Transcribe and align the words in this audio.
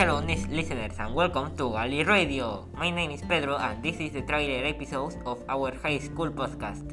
Hello, 0.00 0.16
listeners, 0.24 0.96
and 0.98 1.12
welcome 1.12 1.54
to 1.60 1.76
Gali 1.76 2.08
Radio. 2.08 2.64
My 2.72 2.88
name 2.88 3.10
is 3.10 3.20
Pedro, 3.20 3.60
and 3.60 3.84
this 3.84 4.00
is 4.00 4.16
the 4.16 4.22
trailer 4.22 4.64
episode 4.64 5.12
of 5.28 5.44
our 5.46 5.76
high 5.76 5.98
school 5.98 6.32
podcast. 6.32 6.88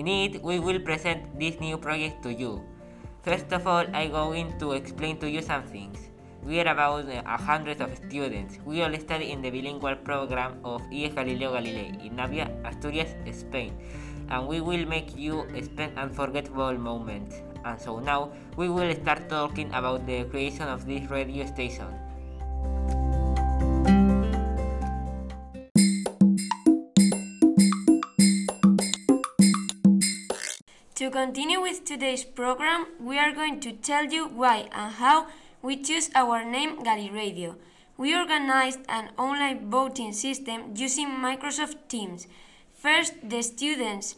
In 0.00 0.08
it, 0.08 0.40
we 0.42 0.58
will 0.58 0.80
present 0.80 1.38
this 1.38 1.60
new 1.60 1.76
project 1.76 2.22
to 2.22 2.32
you. 2.32 2.64
First 3.20 3.52
of 3.52 3.66
all, 3.66 3.84
I'm 3.92 4.10
going 4.10 4.58
to 4.58 4.72
explain 4.72 5.20
to 5.20 5.28
you 5.28 5.42
some 5.42 5.64
things. 5.64 6.08
We 6.42 6.58
are 6.60 6.72
about 6.72 7.04
uh, 7.04 7.20
a 7.26 7.36
hundred 7.36 7.82
of 7.82 7.92
students. 7.94 8.56
We 8.64 8.80
all 8.80 8.96
study 9.04 9.32
in 9.32 9.42
the 9.42 9.50
bilingual 9.50 9.96
program 9.96 10.56
of 10.64 10.80
IES 10.88 11.12
Galileo 11.12 11.52
Galilei 11.52 11.92
in 12.00 12.16
Navia, 12.16 12.48
Asturias, 12.64 13.12
Spain, 13.36 13.76
and 14.30 14.48
we 14.48 14.62
will 14.62 14.86
make 14.86 15.14
you 15.14 15.44
spend 15.60 15.98
unforgettable 15.98 16.72
moments. 16.78 17.36
And 17.66 17.78
so 17.78 18.00
now 18.00 18.32
we 18.56 18.70
will 18.70 18.96
start 18.96 19.28
talking 19.28 19.68
about 19.74 20.06
the 20.06 20.24
creation 20.32 20.72
of 20.72 20.86
this 20.86 21.04
radio 21.10 21.44
station. 21.44 22.05
To 31.06 31.12
continue 31.12 31.60
with 31.60 31.84
today's 31.84 32.24
program, 32.24 32.86
we 32.98 33.16
are 33.16 33.30
going 33.30 33.60
to 33.60 33.70
tell 33.70 34.06
you 34.06 34.26
why 34.26 34.68
and 34.72 34.92
how 34.92 35.28
we 35.62 35.76
choose 35.76 36.10
our 36.16 36.44
name 36.44 36.82
Gali 36.82 37.14
Radio. 37.14 37.54
We 37.96 38.12
organized 38.12 38.80
an 38.88 39.10
online 39.16 39.70
voting 39.70 40.12
system 40.12 40.72
using 40.74 41.06
Microsoft 41.06 41.76
Teams. 41.86 42.26
First, 42.74 43.12
the 43.22 43.40
students 43.42 44.16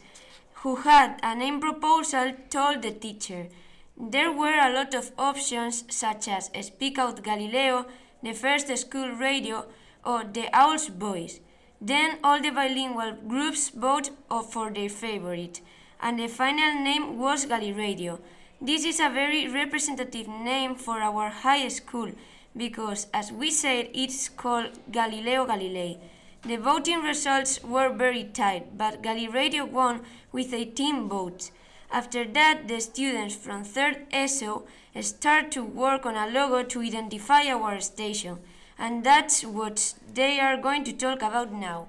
who 0.63 0.77
had 0.77 1.19
a 1.21 1.35
name 1.35 1.59
proposal 1.59 2.33
told 2.49 2.81
the 2.81 2.89
teacher. 2.89 3.49
There 3.95 4.31
were 4.31 4.57
a 4.57 4.73
lot 4.73 4.95
of 4.95 5.11
options 5.15 5.83
such 5.89 6.27
as 6.27 6.49
Speak 6.59 6.97
Out 6.97 7.21
Galileo, 7.21 7.85
the 8.23 8.33
first 8.33 8.75
school 8.75 9.09
radio, 9.09 9.67
or 10.03 10.23
the 10.23 10.49
Owl's 10.53 10.87
Voice. 10.87 11.39
Then 11.79 12.17
all 12.23 12.41
the 12.41 12.49
bilingual 12.49 13.11
groups 13.27 13.69
voted 13.69 14.15
for 14.49 14.71
their 14.71 14.89
favorite 14.89 15.61
and 16.01 16.19
the 16.19 16.27
final 16.27 16.81
name 16.81 17.17
was 17.17 17.45
Gali 17.45 17.75
Radio. 17.75 18.19
This 18.61 18.85
is 18.85 18.99
a 18.99 19.09
very 19.09 19.47
representative 19.47 20.27
name 20.27 20.75
for 20.75 20.99
our 20.99 21.29
high 21.29 21.67
school 21.67 22.11
because, 22.55 23.07
as 23.13 23.31
we 23.31 23.51
said, 23.51 23.89
it's 23.93 24.29
called 24.29 24.79
Galileo 24.91 25.45
Galilei. 25.45 25.97
The 26.43 26.55
voting 26.57 27.01
results 27.01 27.63
were 27.63 27.89
very 27.89 28.23
tight, 28.23 28.77
but 28.77 29.01
Gali 29.01 29.31
Radio 29.31 29.65
won 29.65 30.01
with 30.31 30.53
18 30.53 31.09
votes. 31.09 31.51
After 31.91 32.23
that, 32.23 32.67
the 32.67 32.79
students 32.79 33.35
from 33.35 33.63
3rd 33.63 34.05
ESO 34.11 34.65
start 35.01 35.51
to 35.51 35.63
work 35.63 36.05
on 36.05 36.15
a 36.15 36.27
logo 36.27 36.63
to 36.63 36.81
identify 36.81 37.43
our 37.47 37.79
station, 37.79 38.39
and 38.77 39.03
that's 39.03 39.43
what 39.43 39.93
they 40.13 40.39
are 40.39 40.57
going 40.57 40.83
to 40.85 40.93
talk 40.93 41.21
about 41.21 41.51
now. 41.51 41.87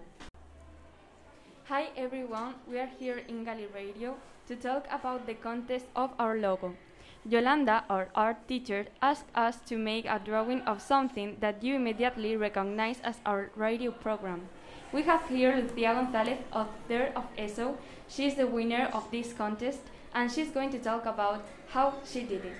Hi 1.70 1.90
everyone, 1.96 2.54
we 2.66 2.80
are 2.80 2.90
here 2.98 3.22
in 3.28 3.46
Gali 3.46 3.72
Radio 3.72 4.16
to 4.48 4.56
talk 4.56 4.88
about 4.90 5.28
the 5.28 5.34
contest 5.34 5.86
of 5.94 6.10
our 6.18 6.34
logo. 6.36 6.74
Yolanda, 7.24 7.84
our 7.88 8.08
art 8.12 8.48
teacher, 8.48 8.86
asked 9.00 9.30
us 9.36 9.60
to 9.66 9.78
make 9.78 10.04
a 10.04 10.18
drawing 10.18 10.62
of 10.62 10.82
something 10.82 11.36
that 11.38 11.62
you 11.62 11.77
immediately 11.77 12.34
recognize 12.34 12.98
as 13.04 13.20
our 13.24 13.52
radio 13.54 13.92
program. 13.92 14.48
We 14.92 15.02
have 15.02 15.28
here 15.28 15.54
Lucia 15.54 15.94
Gonzalez 15.94 16.42
author 16.52 17.12
of 17.14 17.27
ESO. 17.38 17.78
She 18.08 18.27
is 18.27 18.34
the 18.34 18.48
winner 18.48 18.90
of 18.92 19.08
this 19.12 19.32
contest 19.32 19.82
and 20.12 20.27
she's 20.27 20.50
going 20.50 20.70
to 20.70 20.80
talk 20.80 21.06
about 21.06 21.46
how 21.68 21.94
she 22.05 22.22
did 22.22 22.46
it. 22.46 22.58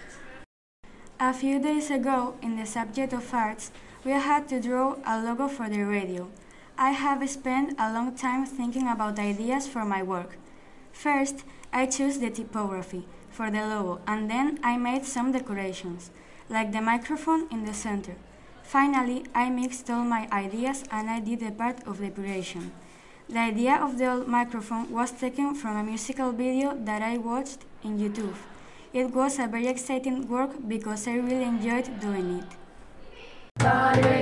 A 1.19 1.35
few 1.35 1.59
days 1.59 1.91
ago, 1.91 2.37
in 2.41 2.57
the 2.57 2.65
subject 2.65 3.13
of 3.13 3.35
arts, 3.35 3.73
we 4.05 4.13
had 4.13 4.47
to 4.51 4.61
draw 4.61 4.95
a 5.05 5.19
logo 5.21 5.49
for 5.49 5.69
the 5.69 5.83
radio. 5.83 6.31
I 6.83 6.93
have 6.93 7.29
spent 7.29 7.79
a 7.79 7.93
long 7.93 8.15
time 8.15 8.47
thinking 8.47 8.89
about 8.89 9.19
ideas 9.19 9.69
for 9.69 9.85
my 9.85 10.03
work. 10.03 10.39
First, 10.93 11.45
I 11.75 11.85
chose 11.85 12.21
the 12.21 12.31
typography 12.31 13.05
for 13.31 13.51
the 13.51 13.61
logo 13.67 14.01
and 14.07 14.31
then 14.31 14.59
I 14.65 14.79
made 14.79 15.05
some 15.05 15.31
decorations, 15.31 16.11
like 16.49 16.73
the 16.73 16.81
microphone 16.81 17.49
in 17.51 17.67
the 17.67 17.75
center. 17.75 18.15
Finally, 18.63 19.25
I 19.35 19.51
mixed 19.51 19.91
all 19.91 20.05
my 20.05 20.27
ideas 20.33 20.85
and 20.91 21.11
I 21.11 21.21
did 21.21 21.41
the 21.41 21.51
part 21.51 21.87
of 21.87 22.01
decoration. 22.01 22.73
The 23.29 23.41
idea 23.41 23.77
of 23.77 23.99
the 23.99 24.11
old 24.11 24.27
microphone 24.27 24.91
was 24.91 25.11
taken 25.11 25.55
from 25.55 25.77
a 25.77 25.85
musical 25.85 26.33
video 26.33 26.75
that 26.87 27.03
I 27.03 27.19
watched 27.19 27.59
in 27.85 27.99
YouTube. 27.99 28.37
It 28.95 29.11
was 29.11 29.39
a 29.39 29.49
very 29.49 29.67
exciting 29.67 30.27
work 30.29 30.53
because 30.67 31.07
I 31.07 31.17
really 31.17 31.45
enjoyed 31.45 32.01
doing 32.01 32.41
it. 32.41 34.20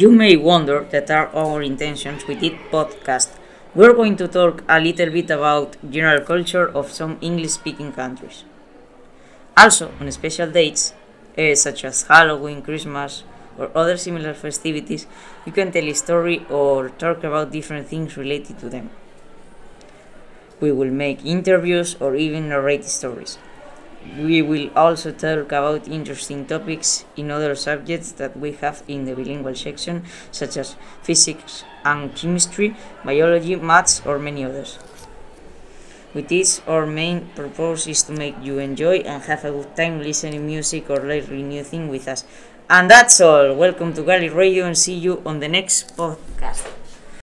You 0.00 0.10
may 0.10 0.34
wonder 0.34 0.84
that 0.90 1.10
are 1.10 1.28
our 1.34 1.60
intentions 1.60 2.26
with 2.26 2.40
this 2.40 2.52
podcast. 2.72 3.36
We're 3.74 3.92
going 3.92 4.16
to 4.16 4.28
talk 4.28 4.64
a 4.66 4.80
little 4.80 5.10
bit 5.10 5.28
about 5.30 5.76
general 5.90 6.24
culture 6.24 6.66
of 6.66 6.90
some 6.90 7.18
English-speaking 7.20 7.92
countries. 7.92 8.44
Also, 9.56 9.92
on 10.00 10.10
special 10.10 10.50
dates, 10.50 10.94
uh, 11.36 11.54
such 11.54 11.84
as 11.84 12.04
Halloween, 12.04 12.62
Christmas, 12.62 13.24
or 13.58 13.70
other 13.74 13.98
similar 13.98 14.32
festivities, 14.32 15.06
you 15.44 15.52
can 15.52 15.70
tell 15.70 15.84
a 15.84 15.92
story 15.92 16.46
or 16.48 16.88
talk 16.88 17.22
about 17.22 17.52
different 17.52 17.86
things 17.86 18.16
related 18.16 18.58
to 18.60 18.70
them. 18.70 18.88
We 20.60 20.72
will 20.72 20.90
make 20.90 21.26
interviews 21.26 21.96
or 22.00 22.16
even 22.16 22.48
narrate 22.48 22.84
stories. 22.84 23.36
We 24.00 24.40
will 24.40 24.70
also 24.74 25.12
talk 25.12 25.52
about 25.52 25.86
interesting 25.86 26.46
topics 26.46 27.04
in 27.16 27.30
other 27.30 27.54
subjects 27.54 28.12
that 28.12 28.36
we 28.36 28.52
have 28.52 28.82
in 28.88 29.04
the 29.04 29.14
bilingual 29.14 29.54
section, 29.54 30.04
such 30.32 30.56
as 30.56 30.76
physics 31.02 31.64
and 31.84 32.14
chemistry, 32.16 32.76
biology, 33.04 33.56
maths, 33.56 34.00
or 34.06 34.18
many 34.18 34.44
others. 34.44 34.78
With 36.14 36.28
this, 36.28 36.62
our 36.66 36.86
main 36.86 37.28
purpose 37.36 37.86
is 37.86 38.02
to 38.04 38.12
make 38.12 38.36
you 38.42 38.58
enjoy 38.58 39.04
and 39.04 39.22
have 39.24 39.44
a 39.44 39.52
good 39.52 39.76
time 39.76 40.02
listening 40.02 40.46
music 40.46 40.88
or 40.88 40.96
learning 40.96 41.50
new 41.50 41.62
things 41.62 41.90
with 41.90 42.08
us. 42.08 42.24
And 42.70 42.90
that's 42.90 43.20
all. 43.20 43.54
Welcome 43.54 43.92
to 43.94 44.02
Gali 44.02 44.34
Radio 44.34 44.64
and 44.64 44.76
see 44.76 44.94
you 44.94 45.22
on 45.26 45.40
the 45.40 45.48
next 45.48 45.96
podcast. 45.96 46.79